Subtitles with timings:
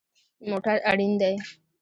[0.49, 1.33] موټر اړین دی